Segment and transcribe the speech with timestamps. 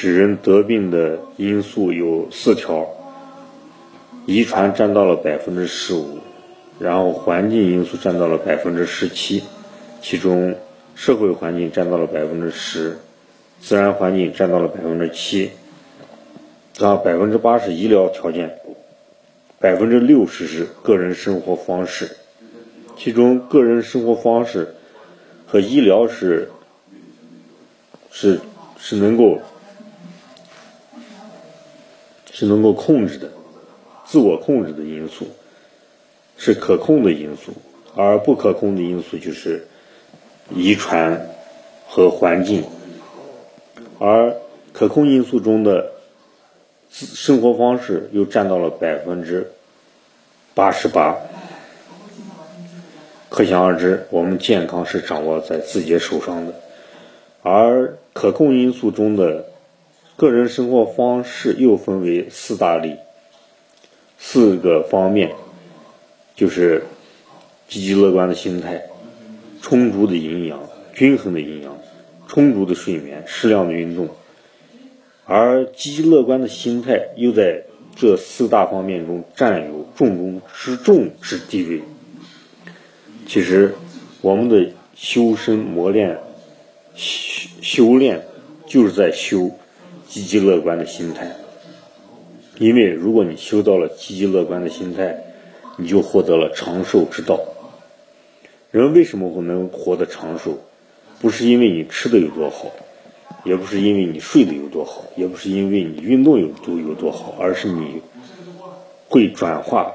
[0.00, 2.86] 使人得病的因素有四条，
[4.26, 6.20] 遗传占到了百分之十五，
[6.78, 9.42] 然后环境因素占到了百分之十七，
[10.00, 10.54] 其中
[10.94, 12.96] 社会环境占到了百分之十，
[13.60, 15.50] 自然环境占到了百分之七，
[16.78, 18.56] 然后百分之八是医疗条件，
[19.58, 22.08] 百分之六十是个人生活方式，
[22.96, 24.76] 其中个人生活方式
[25.44, 26.52] 和医疗是
[28.12, 28.38] 是
[28.78, 29.40] 是能够。
[32.38, 33.28] 是能够控制的，
[34.06, 35.26] 自我控制的因素，
[36.36, 37.52] 是可控的因素，
[37.96, 39.66] 而不可控的因素就是
[40.54, 41.20] 遗传
[41.88, 42.62] 和环境，
[43.98, 44.36] 而
[44.72, 45.90] 可控因素中的
[46.92, 49.50] 生活方式又占到了百分之
[50.54, 51.16] 八十八，
[53.28, 56.54] 可想而知，我们健康是掌握在自己手上的，
[57.42, 59.44] 而可控因素中的。
[60.18, 62.98] 个人生活方式又分为四大类，
[64.18, 65.32] 四个方面，
[66.34, 66.82] 就是
[67.68, 68.82] 积极乐观的心态、
[69.62, 70.58] 充足的营养、
[70.92, 71.78] 均衡的营养、
[72.26, 74.08] 充足的睡眠、适量的运动。
[75.24, 77.62] 而积极乐观的心态又在
[77.94, 81.80] 这四大方面中占有重中之重之地位。
[83.24, 83.72] 其实，
[84.20, 86.18] 我们的修身磨练、
[86.96, 88.20] 修修炼，
[88.66, 89.48] 就是在修。
[90.08, 91.36] 积极乐观的心态，
[92.58, 95.18] 因为如果你修到了积极乐观的心态，
[95.76, 97.38] 你就获得了长寿之道。
[98.70, 100.58] 人为什么会能活得长寿？
[101.20, 102.70] 不是因为你吃的有多好，
[103.44, 108.00] 也不是因为你睡得有多好，也不是因为你运动有多有多好，而是你
[109.08, 109.92] 会转化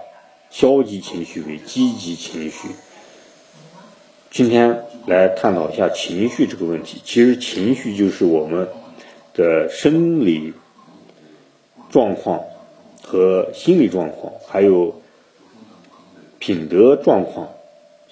[0.52, 2.70] 消极情绪为积极情绪。
[4.30, 7.02] 今天来探讨一下情绪这个问题。
[7.04, 8.68] 其实情绪就是我们。
[9.34, 10.54] 的生理
[11.92, 12.42] 状况
[13.02, 15.02] 和心理状况，还有
[16.40, 17.50] 品德状况、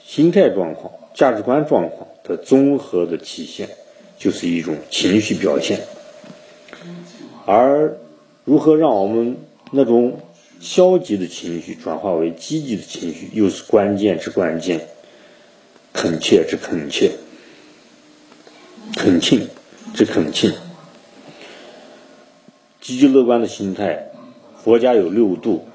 [0.03, 3.69] 心态状况、价值观状况的综合的体现，
[4.17, 5.81] 就是一种情绪表现。
[7.45, 7.97] 而
[8.43, 9.37] 如何让我们
[9.71, 10.19] 那种
[10.59, 14.87] 消极的情绪转化为积极的情绪，又是关键之关键，
[15.93, 17.11] 恳切之恳切，
[18.95, 19.47] 恳请
[19.93, 20.53] 之恳请。
[22.81, 24.07] 积极乐观的心态，
[24.63, 25.67] 佛家有六度，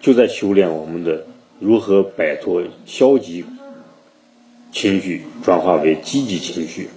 [0.00, 1.26] 就在修炼我们的
[1.58, 3.44] 如何摆脱消极
[4.70, 6.88] 情绪，转化为积极情绪，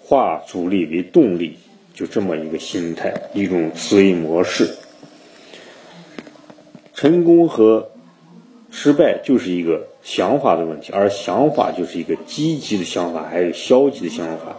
[0.00, 1.58] 化阻力为动力，
[1.92, 4.76] 就这么一个心态，一种思维模式。
[6.94, 7.90] 成功和
[8.70, 14.56] 失败就是一个想法的问题，而想法就是一个积极的想法，还有消极的想法。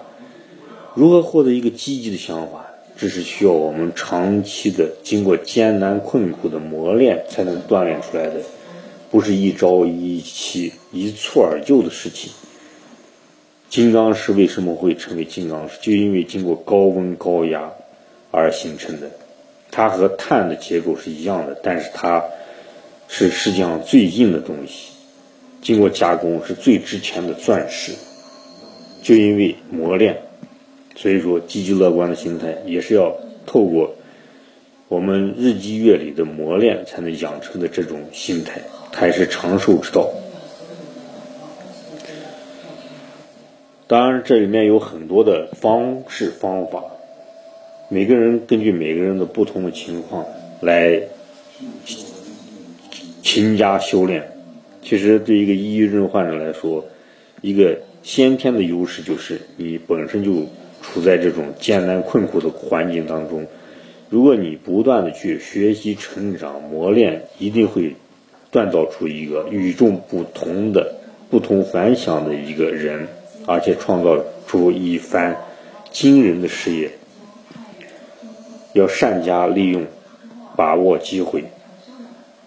[0.94, 2.66] 如何获得一个积极的想法？
[2.96, 8.36] 这是需要我们长期的、经过艰难困苦的磨练才能锻炼出来的，
[9.12, 12.32] 不是一朝一夕、一蹴而就的事情。
[13.70, 15.80] 金刚石为什么会成为金刚石？
[15.82, 17.72] 就因为经过高温高压
[18.32, 19.10] 而形成的。
[19.72, 22.24] 它和碳的结构是一样的，但是它
[23.08, 24.92] 是世界上最硬的东西，
[25.64, 27.94] 经过加工是最值钱的钻石。
[29.02, 30.22] 就因为磨练。
[30.96, 33.14] 所以说，积极乐观的心态也是要
[33.48, 33.94] 透过
[34.88, 38.62] 我们日积月累的磨练才能养成的这种心态，
[38.92, 40.08] 才是长寿之道。
[43.88, 46.84] 当然，这里面有很多的方式方法，
[47.90, 50.24] 每个人根据每个人的不同的情况
[50.62, 51.02] 来
[53.24, 54.32] 勤加修炼。
[54.84, 56.86] 其实，对一个抑郁症患者来说，
[57.42, 60.46] 一个先天的优势就是你本身就。
[60.84, 63.48] 处在这种艰难困苦的环境当中，
[64.10, 67.96] 如果你不断的去学习、成长、磨练，一定会
[68.52, 70.96] 锻造出一个与众不同的、
[71.32, 73.08] 不同凡响的一个人，
[73.48, 75.38] 而且创造出一番
[75.92, 76.92] 惊人的事业。
[78.74, 79.86] 要善加利用，
[80.56, 81.46] 把握机会，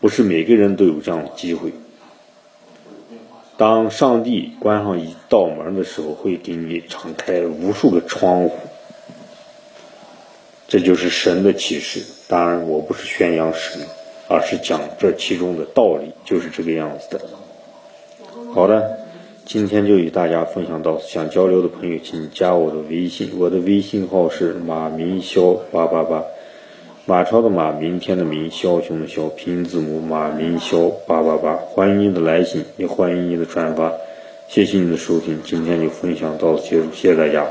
[0.01, 1.73] 不是每个人都有这样的机会。
[3.57, 8.53] 当上帝关上一道门的时候，会给你敞开无数个窗户，
[10.69, 12.03] 这就是神的启示。
[12.29, 13.81] 当然，我不是宣扬神，
[14.29, 17.25] 而是讲这其中的道理，就是这个样子的。
[18.53, 18.99] 好的，
[19.47, 26.23] 今天就与大家分享到，想交流的朋友请加我的微信，我的微信号是马明霄八八八。
[27.09, 33.93] 马超的马，明天的明，枭雄的枭，拼音字母马明霄八八八，欢迎您的来信，也欢迎您的转发，
[34.49, 37.47] 谢谢你的收听，今天就分享到此结束，谢谢大家。